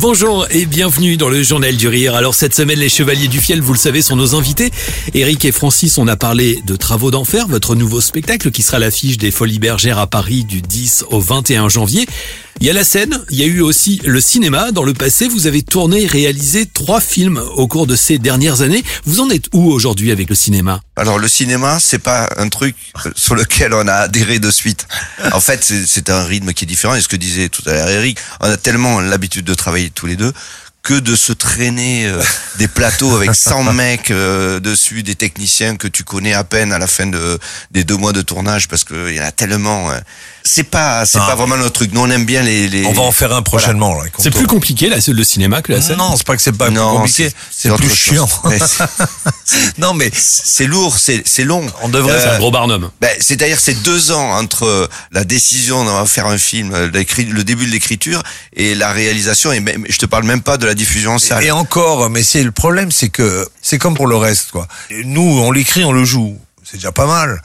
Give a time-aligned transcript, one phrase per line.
[0.00, 2.14] Bonjour et bienvenue dans le Journal du Rire.
[2.14, 4.70] Alors cette semaine, les Chevaliers du Fiel, vous le savez, sont nos invités.
[5.12, 9.18] Eric et Francis, on a parlé de Travaux d'Enfer, votre nouveau spectacle qui sera l'affiche
[9.18, 12.06] des Folies Bergères à Paris du 10 au 21 janvier.
[12.62, 14.70] Il y a la scène, il y a eu aussi le cinéma.
[14.70, 18.60] Dans le passé, vous avez tourné et réalisé trois films au cours de ces dernières
[18.60, 18.82] années.
[19.04, 20.80] Vous en êtes où aujourd'hui avec le cinéma?
[20.96, 22.76] Alors le cinéma, c'est pas un truc
[23.16, 24.86] sur lequel on a adhéré de suite.
[25.32, 26.94] En fait, c'est un rythme qui est différent.
[26.94, 30.06] Et ce que disait tout à l'heure Eric, on a tellement l'habitude de travailler tous
[30.06, 30.32] les deux
[30.82, 32.22] que de se traîner euh,
[32.58, 36.78] des plateaux avec 100 mecs euh, dessus, des techniciens que tu connais à peine à
[36.78, 37.38] la fin de,
[37.70, 39.90] des deux mois de tournage parce qu'il y en a tellement.
[39.90, 39.98] euh,
[40.42, 41.92] c'est pas, c'est Ah, pas vraiment notre truc.
[41.92, 42.66] Nous, on aime bien les.
[42.68, 43.94] les On va en faire un prochainement.
[43.94, 46.40] là, C'est plus compliqué là, c'est le cinéma que la scène Non, c'est pas que
[46.42, 48.28] c'est pas Non, plus compliqué, c'est- plus chiant.
[48.44, 48.58] Ouais,
[49.78, 51.66] non, mais c'est lourd, c'est c'est long.
[51.82, 52.90] on devrait C'est Euh, un gros barnum.
[53.00, 57.70] Ben, c'est-à-dire c'est deux ans entre la décision d'en faire un film, le début de
[57.70, 58.22] l'écriture
[58.56, 59.52] et la réalisation.
[59.52, 61.40] Et même, je te parle même pas de la diffusion en.
[61.40, 64.68] Et encore, mais c'est le problème, c'est que c'est comme pour le reste, quoi.
[65.04, 66.38] Nous, on l'écrit, on le joue.
[66.64, 67.42] C'est déjà pas mal.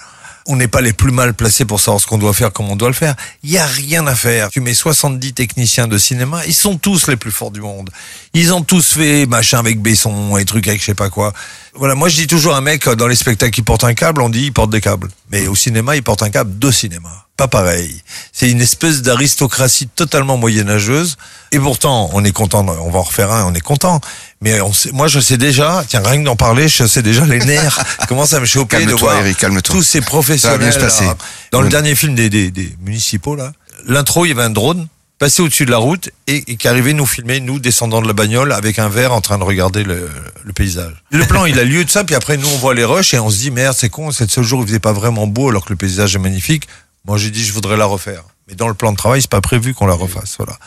[0.48, 2.76] On n'est pas les plus mal placés pour savoir ce qu'on doit faire, comme on
[2.76, 3.16] doit le faire.
[3.42, 4.50] Il y a rien à faire.
[4.52, 7.90] Tu mets 70 techniciens de cinéma, ils sont tous les plus forts du monde.
[8.36, 11.34] Ils ont tous fait machin avec Besson et trucs avec je sais pas quoi.
[11.74, 14.22] Voilà, moi je dis toujours à un mec dans les spectacles qui porte un câble,
[14.22, 15.10] on dit il porte des câbles.
[15.32, 17.25] Mais au cinéma, il porte un câble de cinéma.
[17.38, 18.02] Pas pareil.
[18.32, 21.18] C'est une espèce d'aristocratie totalement moyenâgeuse.
[21.52, 22.66] Et pourtant, on est content.
[22.66, 24.00] On va en refaire un, on est content.
[24.42, 27.26] Mais on sait, moi, je sais déjà, tiens, rien que d'en parler, je sais déjà
[27.26, 27.84] les nerfs.
[28.08, 30.60] Comment ça me choquer de Calme-toi, voir Eric, tous ces professionnels.
[30.60, 31.06] Ça va bien se passer.
[31.06, 31.18] là.
[31.52, 31.72] Dans le Oui.
[31.72, 33.52] dernier film des, des, des municipaux, là,
[33.86, 34.88] l'intro, il y avait un drone
[35.20, 38.14] passé au-dessus de la route et, et qui arrivait nous filmer, nous descendant de la
[38.14, 40.10] bagnole avec un verre en train de regarder le,
[40.44, 40.94] le paysage.
[41.12, 43.20] Le plan, il a lieu de ça, puis après, nous, on voit les rushs et
[43.20, 45.72] on se dit, merde, c'est con, ce jour, il faisait pas vraiment beau alors que
[45.72, 46.68] le paysage est magnifique.
[47.06, 48.24] Moi, j'ai dit, je voudrais la refaire.
[48.48, 50.58] Mais dans le plan de travail, c'est pas prévu qu'on la refasse, voilà.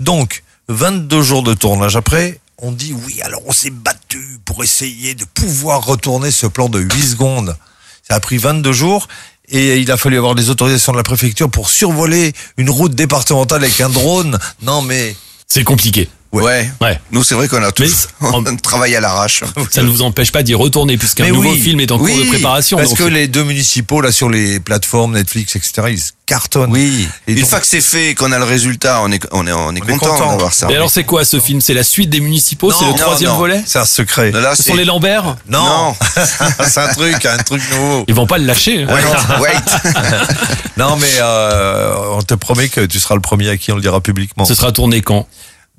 [0.00, 5.14] Donc, 22 jours de tournage après, on dit oui, alors on s'est battu pour essayer
[5.14, 7.56] de pouvoir retourner ce plan de 8 secondes.
[8.08, 9.08] Ça a pris 22 jours
[9.48, 13.64] et il a fallu avoir des autorisations de la préfecture pour survoler une route départementale
[13.64, 14.38] avec un drone.
[14.62, 15.16] Non mais
[15.48, 16.08] C'est compliqué.
[16.32, 16.70] Ouais.
[16.80, 16.98] Ouais.
[17.10, 19.44] Nous, c'est vrai qu'on a tous Mais- on travaille à l'arrache.
[19.70, 22.24] Ça ne vous empêche pas d'y retourner puisqu'un nouveau oui, film est en cours oui,
[22.24, 22.78] de préparation.
[22.78, 26.70] parce donc que les deux municipaux là sur les plateformes Netflix etc ils se cartonnent.
[26.72, 27.06] Oui.
[27.28, 29.52] Et Une donc- fois que c'est fait, qu'on a le résultat, on est, on est,
[29.52, 30.30] on est On est content, content.
[30.30, 30.70] d'avoir ça.
[30.70, 31.60] Et alors c'est quoi ce film?
[31.60, 32.72] C'est la suite des municipaux?
[32.72, 33.36] C'est le troisième non.
[33.36, 33.62] volet?
[33.66, 34.30] C'est un secret.
[34.30, 35.96] Là, Ce c'est- sont les Lambert Non, Non.
[36.66, 38.04] c'est un truc, un truc nouveau.
[38.08, 38.84] Ils vont pas le lâcher.
[38.84, 38.94] hein.
[38.94, 39.52] Ouais, non, wait.
[40.78, 43.82] Non mais euh, on te promet que tu seras le premier à qui on le
[43.82, 44.46] dira publiquement.
[44.46, 45.26] Ce sera tourné quand?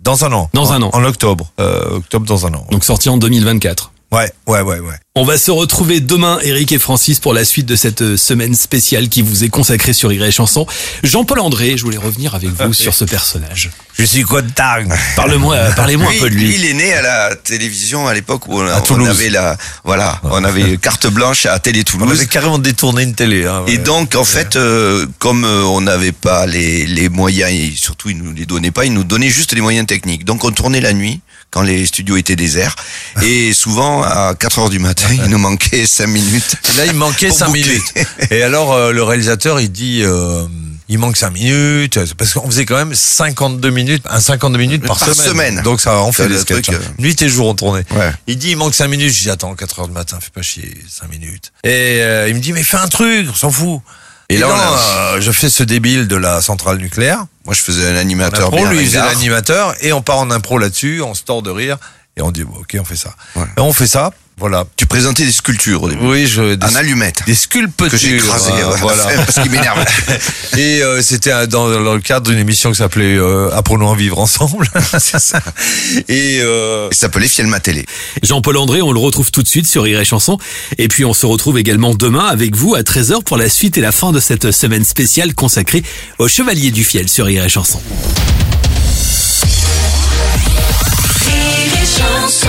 [0.04, 0.50] Dans un an.
[0.54, 0.90] Dans En- un an.
[0.94, 1.52] En octobre.
[1.60, 2.66] Euh, octobre dans un an.
[2.72, 3.92] Donc sorti en 2024.
[4.12, 4.96] Ouais, ouais, ouais, ouais.
[5.16, 8.56] On va se retrouver demain, Eric et Francis, pour la suite de cette euh, semaine
[8.56, 10.66] spéciale qui vous est consacrée sur et Chanson.
[11.04, 13.70] Jean-Paul André, je voulais revenir avec vous sur ce personnage.
[13.96, 14.88] Je suis content.
[15.16, 16.56] Parle-moi, euh, parlez-moi un peu de lui.
[16.56, 20.44] il est né à la télévision à l'époque où on, on avait la, voilà, on
[20.44, 22.18] avait carte blanche à Télé On Toulouse.
[22.18, 23.46] avait carrément détourné une télé.
[23.46, 27.72] Hein, Et donc, en fait, euh, comme euh, on n'avait pas les, les moyens, et
[27.78, 30.26] surtout ils nous les donnaient pas, ils nous donnaient juste les moyens techniques.
[30.26, 32.76] Donc, on tournait la nuit, quand les studios étaient déserts.
[33.22, 36.56] Et souvent, à 4 heures du matin, il nous manquait 5 minutes.
[36.78, 37.64] Là, il manquait Pour 5 boucler.
[37.64, 37.94] minutes.
[38.32, 40.46] Et alors, euh, le réalisateur, il dit, euh,
[40.90, 42.00] il manque 5 minutes.
[42.18, 45.62] Parce qu'on faisait quand même 52 minutes, un 52 minutes par, Par semaine.
[45.64, 46.70] Donc ça, on fait des sketchs.
[46.70, 46.74] hein.
[46.76, 47.02] euh.
[47.02, 47.86] Nuit et jour, on tournait.
[47.92, 48.12] Ouais.
[48.28, 49.14] Il dit, il manque 5 minutes.
[49.14, 51.52] Je dis, attends, 4 heures du matin, fais pas chier, 5 minutes.
[51.64, 53.82] Et euh, il me dit, mais fais un truc, on s'en fout.
[54.30, 57.26] Et, Et là, a- euh, je fais ce débile de la centrale nucléaire.
[57.46, 60.18] Moi, je faisais un En animateur impro, bien lui, il faisait l'animateur et on part
[60.20, 61.78] en impro là-dessus, on se tord de rire
[62.16, 63.14] et on dit bon, ok, on fait ça.
[63.36, 63.44] Ouais.
[63.58, 64.66] Et on fait ça, voilà.
[64.76, 66.06] Tu présentais des sculptures au début.
[66.06, 67.22] Oui, je des, En allumette.
[67.26, 67.90] des sculptures.
[67.90, 69.04] Que j'ai écrasé, euh, voilà.
[69.26, 69.86] parce qu'il m'énerve.
[70.58, 74.20] Et euh, c'était dans, dans le cadre d'une émission qui s'appelait euh, Apprenons à vivre
[74.20, 74.68] ensemble.
[75.00, 75.40] C'est ça.
[76.10, 77.86] Et euh, Il s'appelait Fielma Télé.
[78.24, 80.38] Jean-Paul André, on le retrouve tout de suite sur Rire et Chanson.
[80.78, 83.82] Et puis on se retrouve également demain avec vous à 13h pour la suite et
[83.82, 85.84] la fin de cette semaine spéciale consacrée
[86.18, 87.80] au Chevalier du Fiel sur Rire et Chanson.
[91.26, 92.48] Rire et chanson